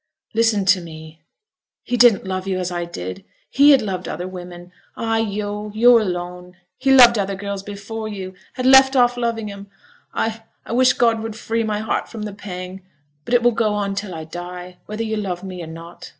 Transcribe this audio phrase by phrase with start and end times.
[0.33, 1.21] 'Listen to me.
[1.83, 3.23] He didn't love yo' as I did.
[3.51, 4.71] He had loved other women.
[4.95, 6.57] I, yo' yo' alone.
[6.79, 9.67] He loved other girls before yo', and had left off loving 'em.
[10.11, 12.81] I I wish God would free my heart from the pang;
[13.25, 16.09] but it will go on till I die, whether yo' love me or not.